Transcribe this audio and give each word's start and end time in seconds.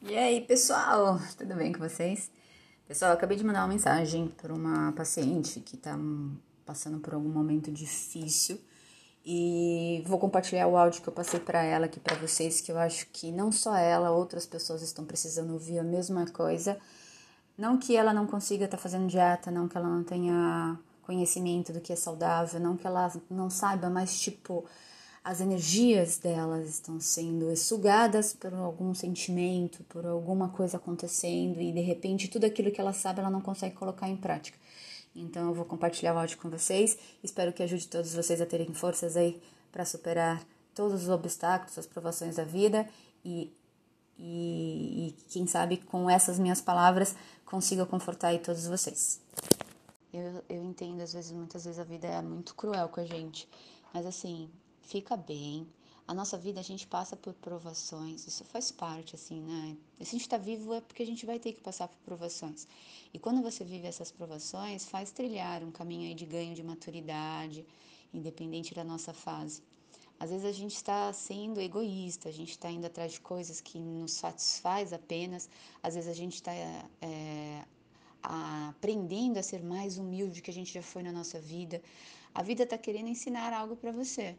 E 0.00 0.16
aí, 0.16 0.40
pessoal, 0.42 1.18
tudo 1.38 1.54
bem 1.54 1.72
com 1.72 1.78
vocês? 1.78 2.30
Pessoal, 2.86 3.12
acabei 3.12 3.36
de 3.36 3.44
mandar 3.44 3.60
uma 3.60 3.68
mensagem 3.68 4.28
para 4.28 4.52
uma 4.52 4.92
paciente 4.92 5.60
que 5.60 5.76
está 5.76 5.98
passando 6.64 6.98
por 7.00 7.14
algum 7.14 7.28
momento 7.28 7.70
difícil 7.72 8.60
e 9.24 10.02
vou 10.06 10.18
compartilhar 10.18 10.66
o 10.66 10.76
áudio 10.76 11.00
que 11.00 11.08
eu 11.08 11.12
passei 11.12 11.40
para 11.40 11.62
ela 11.62 11.86
aqui 11.86 11.98
para 11.98 12.16
vocês, 12.16 12.60
que 12.60 12.70
eu 12.70 12.78
acho 12.78 13.06
que 13.12 13.30
não 13.30 13.50
só 13.50 13.76
ela, 13.76 14.10
outras 14.10 14.44
pessoas 14.46 14.82
estão 14.82 15.04
precisando 15.04 15.52
ouvir 15.52 15.78
a 15.78 15.84
mesma 15.84 16.26
coisa. 16.26 16.78
Não 17.56 17.78
que 17.78 17.96
ela 17.96 18.12
não 18.12 18.26
consiga 18.26 18.64
estar 18.64 18.76
tá 18.76 18.82
fazendo 18.82 19.06
dieta, 19.06 19.50
não 19.50 19.68
que 19.68 19.76
ela 19.76 19.88
não 19.88 20.02
tenha 20.02 20.78
conhecimento 21.12 21.72
do 21.72 21.80
que 21.80 21.92
é 21.92 21.96
saudável, 21.96 22.58
não 22.58 22.76
que 22.76 22.86
ela 22.86 23.12
não 23.30 23.50
saiba, 23.50 23.90
mas 23.90 24.18
tipo, 24.18 24.64
as 25.22 25.40
energias 25.40 26.16
delas 26.16 26.68
estão 26.68 26.98
sendo 26.98 27.54
sugadas 27.54 28.32
por 28.32 28.52
algum 28.54 28.94
sentimento, 28.94 29.84
por 29.84 30.06
alguma 30.06 30.48
coisa 30.48 30.78
acontecendo 30.78 31.60
e 31.60 31.70
de 31.70 31.80
repente 31.80 32.28
tudo 32.28 32.46
aquilo 32.46 32.72
que 32.72 32.80
ela 32.80 32.94
sabe 32.94 33.20
ela 33.20 33.30
não 33.30 33.42
consegue 33.42 33.74
colocar 33.74 34.08
em 34.08 34.16
prática. 34.16 34.58
Então 35.14 35.48
eu 35.48 35.54
vou 35.54 35.66
compartilhar 35.66 36.14
o 36.14 36.18
áudio 36.18 36.38
com 36.38 36.48
vocês. 36.48 36.96
Espero 37.22 37.52
que 37.52 37.62
ajude 37.62 37.86
todos 37.86 38.14
vocês 38.14 38.40
a 38.40 38.46
terem 38.46 38.72
forças 38.72 39.16
aí 39.16 39.40
para 39.70 39.84
superar 39.84 40.42
todos 40.74 41.02
os 41.02 41.08
obstáculos, 41.10 41.76
as 41.76 41.86
provações 41.86 42.36
da 42.36 42.44
vida 42.44 42.88
e, 43.22 43.52
e, 44.18 45.08
e, 45.08 45.16
quem 45.28 45.46
sabe 45.46 45.76
com 45.76 46.08
essas 46.08 46.38
minhas 46.38 46.62
palavras 46.62 47.14
consiga 47.44 47.84
confortar 47.84 48.28
aí 48.28 48.38
todos 48.38 48.66
vocês. 48.66 49.21
Eu, 50.12 50.44
eu 50.48 50.62
entendo, 50.62 51.00
às 51.00 51.12
vezes, 51.12 51.32
muitas 51.32 51.64
vezes 51.64 51.78
a 51.80 51.84
vida 51.84 52.06
é 52.06 52.20
muito 52.20 52.54
cruel 52.54 52.88
com 52.88 53.00
a 53.00 53.04
gente, 53.04 53.48
mas 53.94 54.04
assim, 54.04 54.50
fica 54.82 55.16
bem, 55.16 55.66
a 56.06 56.12
nossa 56.14 56.36
vida 56.36 56.60
a 56.60 56.62
gente 56.62 56.86
passa 56.86 57.16
por 57.16 57.32
provações, 57.34 58.26
isso 58.26 58.44
faz 58.44 58.70
parte, 58.70 59.14
assim, 59.14 59.40
né? 59.40 59.76
Se 59.96 60.02
a 60.02 60.04
gente 60.04 60.20
está 60.22 60.36
vivo 60.36 60.74
é 60.74 60.80
porque 60.80 61.02
a 61.02 61.06
gente 61.06 61.24
vai 61.24 61.38
ter 61.38 61.52
que 61.52 61.62
passar 61.62 61.88
por 61.88 61.96
provações. 62.04 62.66
E 63.14 63.18
quando 63.18 63.40
você 63.40 63.64
vive 63.64 63.86
essas 63.86 64.10
provações, 64.10 64.84
faz 64.84 65.10
trilhar 65.10 65.62
um 65.62 65.70
caminho 65.70 66.08
aí 66.08 66.14
de 66.14 66.26
ganho 66.26 66.54
de 66.54 66.62
maturidade, 66.62 67.64
independente 68.12 68.74
da 68.74 68.84
nossa 68.84 69.14
fase. 69.14 69.62
Às 70.18 70.30
vezes 70.30 70.44
a 70.44 70.52
gente 70.52 70.74
está 70.74 71.12
sendo 71.12 71.60
egoísta, 71.60 72.28
a 72.28 72.32
gente 72.32 72.50
está 72.50 72.70
indo 72.70 72.86
atrás 72.86 73.12
de 73.12 73.20
coisas 73.20 73.60
que 73.60 73.78
nos 73.78 74.12
satisfaz 74.12 74.92
apenas, 74.92 75.48
às 75.82 75.94
vezes 75.94 76.10
a 76.10 76.14
gente 76.14 76.34
está 76.34 76.52
é, 76.52 77.64
aprendendo 78.22 79.38
a 79.38 79.42
ser 79.42 79.62
mais 79.62 79.98
humilde 79.98 80.42
que 80.42 80.50
a 80.50 80.54
gente 80.54 80.72
já 80.72 80.82
foi 80.82 81.02
na 81.02 81.12
nossa 81.12 81.40
vida. 81.40 81.82
A 82.34 82.42
vida 82.42 82.62
está 82.62 82.78
querendo 82.78 83.08
ensinar 83.08 83.52
algo 83.52 83.76
para 83.76 83.92
você 83.92 84.36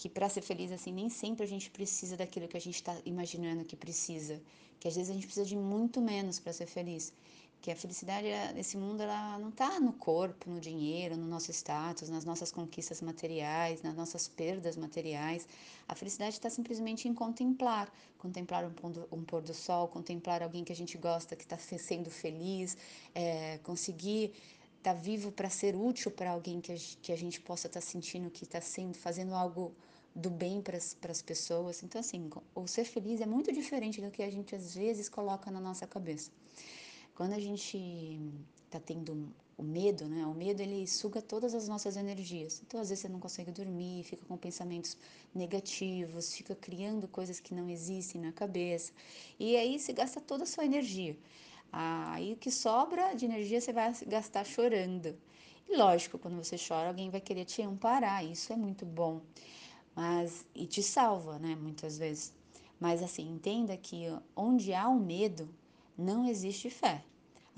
que 0.00 0.08
para 0.08 0.30
ser 0.30 0.40
feliz 0.40 0.72
assim 0.72 0.92
nem 0.92 1.10
sempre 1.10 1.44
a 1.44 1.46
gente 1.46 1.70
precisa 1.70 2.16
daquilo 2.16 2.48
que 2.48 2.56
a 2.56 2.60
gente 2.66 2.76
está 2.76 2.96
imaginando 3.04 3.66
que 3.66 3.76
precisa, 3.76 4.40
que 4.78 4.88
às 4.88 4.96
vezes 4.96 5.10
a 5.10 5.14
gente 5.14 5.26
precisa 5.26 5.44
de 5.44 5.56
muito 5.56 6.00
menos 6.00 6.38
para 6.38 6.54
ser 6.54 6.66
feliz, 6.66 7.12
que 7.60 7.70
a 7.70 7.76
felicidade 7.76 8.26
nesse 8.54 8.76
mundo 8.76 9.02
ela 9.02 9.38
não 9.38 9.50
está 9.50 9.78
no 9.78 9.92
corpo, 9.92 10.48
no 10.48 10.58
dinheiro, 10.58 11.16
no 11.16 11.26
nosso 11.26 11.50
status, 11.50 12.08
nas 12.08 12.24
nossas 12.24 12.50
conquistas 12.50 13.02
materiais, 13.02 13.82
nas 13.82 13.94
nossas 13.94 14.26
perdas 14.26 14.76
materiais. 14.76 15.46
A 15.86 15.94
felicidade 15.94 16.34
está 16.34 16.48
simplesmente 16.48 17.06
em 17.06 17.12
contemplar, 17.12 17.92
contemplar 18.16 18.64
um, 18.64 18.72
pôr 18.72 18.90
do, 18.90 19.08
um 19.12 19.22
pôr 19.22 19.42
do 19.42 19.52
sol, 19.52 19.88
contemplar 19.88 20.42
alguém 20.42 20.64
que 20.64 20.72
a 20.72 20.76
gente 20.76 20.96
gosta 20.96 21.36
que 21.36 21.44
está 21.44 21.58
sendo 21.58 22.10
feliz, 22.10 22.78
é, 23.14 23.58
conseguir 23.58 24.32
estar 24.78 24.94
tá 24.94 25.00
vivo 25.00 25.30
para 25.30 25.50
ser 25.50 25.76
útil 25.76 26.10
para 26.10 26.30
alguém 26.30 26.62
que 26.62 26.72
a, 26.72 26.76
que 27.02 27.12
a 27.12 27.16
gente 27.16 27.40
possa 27.42 27.66
estar 27.66 27.80
tá 27.80 27.86
sentindo 27.86 28.30
que 28.30 28.44
está 28.44 28.60
sendo 28.60 28.96
fazendo 28.96 29.34
algo 29.34 29.74
do 30.14 30.30
bem 30.30 30.62
para 30.62 30.76
as 30.76 31.22
pessoas. 31.22 31.82
Então, 31.82 32.00
assim, 32.00 32.30
o 32.54 32.66
ser 32.66 32.84
feliz 32.84 33.20
é 33.20 33.26
muito 33.26 33.52
diferente 33.52 34.00
do 34.00 34.10
que 34.10 34.22
a 34.22 34.30
gente 34.30 34.54
às 34.54 34.74
vezes 34.74 35.08
coloca 35.08 35.50
na 35.50 35.60
nossa 35.60 35.86
cabeça. 35.86 36.30
Quando 37.20 37.34
a 37.34 37.38
gente 37.38 38.18
está 38.64 38.80
tendo 38.80 39.28
o 39.58 39.62
medo, 39.62 40.08
né? 40.08 40.24
O 40.24 40.32
medo 40.32 40.62
ele 40.62 40.86
suga 40.86 41.20
todas 41.20 41.54
as 41.54 41.68
nossas 41.68 41.98
energias. 41.98 42.62
Então, 42.66 42.80
às 42.80 42.88
vezes 42.88 43.02
você 43.02 43.10
não 43.10 43.20
consegue 43.20 43.52
dormir, 43.52 44.04
fica 44.04 44.24
com 44.24 44.38
pensamentos 44.38 44.96
negativos, 45.34 46.34
fica 46.34 46.54
criando 46.54 47.06
coisas 47.06 47.38
que 47.38 47.52
não 47.52 47.68
existem 47.68 48.22
na 48.22 48.32
cabeça. 48.32 48.90
E 49.38 49.54
aí 49.54 49.78
você 49.78 49.92
gasta 49.92 50.18
toda 50.18 50.44
a 50.44 50.46
sua 50.46 50.64
energia. 50.64 51.14
Aí 51.70 52.32
o 52.32 52.36
que 52.38 52.50
sobra 52.50 53.12
de 53.12 53.26
energia 53.26 53.60
você 53.60 53.70
vai 53.70 53.92
gastar 54.06 54.46
chorando. 54.46 55.14
E 55.68 55.76
lógico, 55.76 56.18
quando 56.18 56.42
você 56.42 56.56
chora, 56.56 56.88
alguém 56.88 57.10
vai 57.10 57.20
querer 57.20 57.44
te 57.44 57.60
amparar. 57.60 58.24
Isso 58.24 58.50
é 58.50 58.56
muito 58.56 58.86
bom 58.86 59.20
mas 59.94 60.46
e 60.54 60.64
te 60.64 60.82
salva, 60.82 61.38
né, 61.38 61.54
muitas 61.54 61.98
vezes. 61.98 62.32
Mas 62.80 63.02
assim, 63.02 63.30
entenda 63.30 63.76
que 63.76 64.06
onde 64.34 64.72
há 64.72 64.88
o 64.88 64.98
medo, 64.98 65.46
não 65.98 66.26
existe 66.26 66.70
fé. 66.70 67.04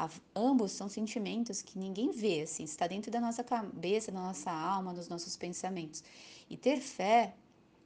A, 0.03 0.11
ambos 0.35 0.73
são 0.73 0.89
sentimentos 0.89 1.63
que 1.63 1.79
ninguém 1.79 2.11
vê, 2.11 2.43
assim, 2.43 2.65
está 2.65 2.89
dentro 2.89 3.09
da 3.09 3.21
nossa 3.21 3.45
cabeça, 3.45 4.11
da 4.11 4.21
nossa 4.21 4.51
alma, 4.51 4.93
dos 4.93 5.09
nossos 5.09 5.37
pensamentos. 5.37 6.03
E 6.51 6.57
ter 6.57 6.81
fé 6.81 7.37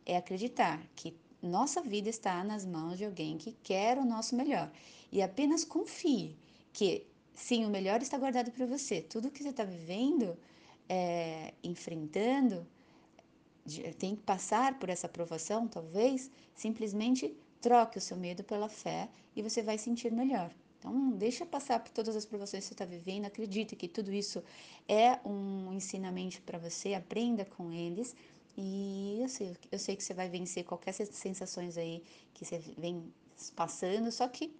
é 0.07 0.17
acreditar 0.17 0.83
que 0.97 1.15
nossa 1.43 1.83
vida 1.83 2.09
está 2.09 2.43
nas 2.43 2.65
mãos 2.65 2.97
de 2.97 3.05
alguém 3.05 3.37
que 3.37 3.53
quer 3.63 3.99
o 3.99 4.05
nosso 4.05 4.35
melhor. 4.35 4.73
E 5.13 5.21
apenas 5.21 5.63
confie 5.63 6.35
que 6.73 7.07
sim, 7.35 7.67
o 7.67 7.69
melhor 7.69 8.01
está 8.01 8.17
guardado 8.17 8.51
para 8.51 8.65
você. 8.65 9.03
Tudo 9.03 9.31
que 9.31 9.43
você 9.43 9.51
está 9.51 9.65
vivendo, 9.65 10.39
é, 10.89 11.53
enfrentando, 11.63 12.67
tem 13.99 14.17
que 14.17 14.23
passar 14.23 14.79
por 14.79 14.89
essa 14.89 15.07
aprovação, 15.07 15.69
talvez, 15.69 16.31
simplesmente 16.55 17.37
troque 17.61 17.99
o 17.99 18.01
seu 18.01 18.17
medo 18.17 18.43
pela 18.43 18.71
fé 18.71 19.11
e 19.35 19.43
você 19.43 19.63
vai 19.63 19.77
sentir 19.77 20.11
melhor. 20.11 20.51
Então, 20.87 21.11
deixa 21.11 21.45
passar 21.45 21.81
por 21.81 21.91
todas 21.91 22.15
as 22.15 22.25
provações 22.25 22.63
que 22.63 22.69
você 22.69 22.75
está 22.75 22.85
vivendo, 22.85 23.27
acredite 23.27 23.75
que 23.75 23.89
tudo 23.89 24.13
isso 24.13 24.41
é 24.89 25.19
um 25.25 25.73
ensinamento 25.73 26.41
para 26.43 26.59
você, 26.59 26.95
aprenda 26.95 27.45
com 27.45 27.73
eles. 27.73 28.15
E 28.57 29.19
eu 29.21 29.29
sei, 29.29 29.57
eu 29.73 29.79
sei 29.81 29.97
que 29.97 30.05
você 30.05 30.15
vai 30.15 30.29
vencer 30.29 30.63
qualquer 30.65 30.93
sensações 30.93 31.77
aí 31.77 32.05
que 32.33 32.45
você 32.45 32.59
vem 32.79 33.13
passando, 33.57 34.13
só 34.13 34.29
que 34.29 34.55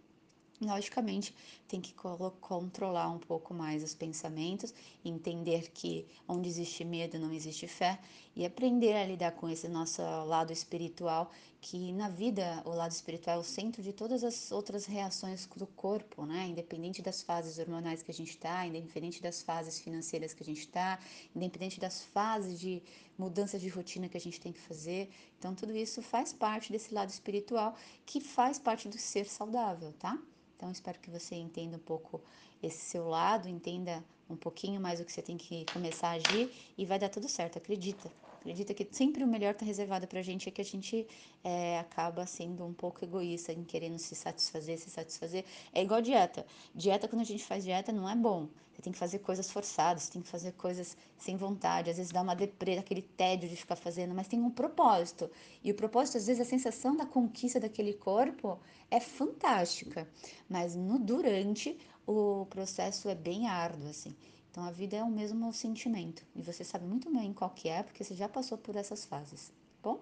Logicamente, 0.61 1.35
tem 1.69 1.83
que 1.83 1.93
controlar 2.41 3.11
um 3.11 3.19
pouco 3.19 3.53
mais 3.53 3.83
os 3.83 3.95
pensamentos, 3.95 4.73
entender 5.05 5.71
que 5.71 6.07
onde 6.27 6.49
existe 6.49 6.83
medo 6.83 7.19
não 7.19 7.31
existe 7.31 7.69
fé 7.69 7.99
e 8.35 8.47
aprender 8.47 8.95
a 8.95 9.05
lidar 9.05 9.33
com 9.33 9.51
esse 9.51 9.69
nosso 9.69 10.01
lado 10.01 10.55
espiritual, 10.55 11.31
que 11.61 11.93
na 11.93 12.09
vida 12.09 12.63
o 12.65 12.71
lado 12.71 12.93
espiritual 12.93 13.37
é 13.37 13.41
o 13.41 13.45
centro 13.45 13.83
de 13.83 13.93
todas 13.93 14.25
as 14.25 14.51
outras 14.51 14.87
reações 14.87 15.47
do 15.57 15.67
corpo, 15.67 16.25
né? 16.25 16.47
Independente 16.47 17.03
das 17.03 17.21
fases 17.23 17.59
hormonais 17.59 18.03
que 18.03 18.11
a 18.11 18.15
gente 18.15 18.31
está, 18.31 18.67
independente 18.67 19.21
das 19.21 19.43
fases 19.43 19.79
financeiras 19.79 20.33
que 20.33 20.43
a 20.43 20.47
gente 20.47 20.61
está, 20.61 20.99
independente 21.35 21.79
das 21.79 22.03
fases 22.03 22.59
de 22.59 22.83
mudança 23.19 23.59
de 23.59 23.69
rotina 23.69 24.09
que 24.09 24.17
a 24.17 24.21
gente 24.21 24.41
tem 24.41 24.53
que 24.53 24.61
fazer. 24.61 25.11
Então, 25.39 25.55
tudo 25.55 25.77
isso 25.77 26.01
faz 26.01 26.33
parte 26.33 26.73
desse 26.73 26.95
lado 26.95 27.11
espiritual 27.11 27.77
que 28.07 28.21
faz 28.21 28.59
parte 28.59 28.89
do 28.89 28.97
ser 28.97 29.27
saudável, 29.27 29.93
tá? 29.99 30.19
Então, 30.57 30.71
espero 30.71 30.99
que 30.99 31.11
você 31.11 31.35
entenda 31.35 31.77
um 31.77 31.81
pouco 31.81 32.21
esse 32.63 32.79
seu 32.79 33.09
lado, 33.09 33.49
entenda 33.49 34.03
um 34.29 34.37
pouquinho 34.37 34.81
mais 34.81 35.01
o 35.01 35.05
que 35.05 35.13
você 35.13 35.23
tem 35.23 35.37
que 35.37 35.67
começar 35.67 36.09
a 36.09 36.13
agir 36.13 36.51
e 36.77 36.85
vai 36.85 36.99
dar 36.99 37.11
tudo 37.11 37.29
certo, 37.29 37.59
acredita. 37.59 38.11
Acredita 38.47 38.73
que 38.73 38.87
sempre 38.93 39.25
o 39.25 39.27
melhor 39.27 39.51
está 39.51 39.67
reservado 39.67 40.07
para 40.07 40.21
a 40.21 40.23
gente, 40.23 40.49
é 40.49 40.53
que 40.53 40.61
a 40.61 40.65
gente 40.65 41.05
é, 41.43 41.81
acaba 41.81 42.25
sendo 42.27 42.65
um 42.65 42.73
pouco 42.73 43.05
egoísta 43.05 43.53
em 43.53 43.65
querendo 43.65 43.99
se 43.99 44.15
satisfazer, 44.15 44.79
se 44.79 44.89
satisfazer. 44.89 45.45
É 45.75 45.83
igual 45.83 46.01
dieta. 46.01 46.47
Dieta, 46.73 47.09
quando 47.09 47.23
a 47.23 47.25
gente 47.25 47.43
faz 47.43 47.65
dieta, 47.65 47.91
não 47.91 48.09
é 48.09 48.15
bom. 48.15 48.49
Você 48.73 48.83
tem 48.83 48.93
que 48.93 48.99
fazer 49.01 49.19
coisas 49.19 49.51
forçadas, 49.51 50.05
você 50.05 50.13
tem 50.13 50.23
que 50.23 50.29
fazer 50.29 50.53
coisas 50.53 50.97
sem 51.19 51.37
vontade. 51.37 51.91
Às 51.91 51.97
vezes 51.97 52.13
dá 52.13 52.23
uma 52.23 52.37
deprê, 52.37 52.79
aquele 52.79 53.03
tédio 53.03 53.49
de 53.49 53.57
ficar 53.57 53.75
fazendo, 53.75 54.15
mas 54.15 54.29
tem 54.29 54.41
um 54.41 54.51
propósito. 54.51 55.29
E 55.65 55.73
o 55.73 55.75
propósito, 55.75 56.19
às 56.19 56.29
vezes, 56.29 56.41
a 56.41 56.49
sensação 56.49 56.97
da 56.97 57.05
conquista 57.05 57.59
daquele 57.59 57.95
corpo 57.95 58.61
é 58.89 59.01
fantástica. 59.01 60.09
Mas 60.49 60.77
no 60.77 61.01
durante, 61.01 61.77
o 62.07 62.47
processo 62.49 63.09
é 63.09 63.15
bem 63.17 63.49
árduo, 63.49 63.89
assim. 63.89 64.15
Então 64.57 64.65
a 64.65 64.71
vida 64.71 64.97
é 64.97 65.05
o 65.05 65.11
mesmo 65.11 65.53
sentimento 65.53 66.25
e 66.35 66.41
você 66.41 66.65
sabe 66.65 66.87
muito 66.87 67.13
bem 67.13 67.31
qual 67.31 67.51
que 67.51 67.69
é, 67.69 67.83
porque 67.83 68.03
você 68.03 68.15
já 68.15 68.27
passou 68.27 68.57
por 68.57 68.75
essas 68.75 69.05
fases, 69.05 69.49
tá 69.83 69.91
bom? 69.91 70.01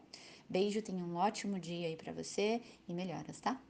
Beijo, 0.48 0.80
tenha 0.80 1.04
um 1.04 1.16
ótimo 1.16 1.58
dia 1.58 1.88
aí 1.88 1.96
para 1.96 2.12
você 2.12 2.62
e 2.86 2.94
melhoras, 2.94 3.40
tá? 3.40 3.60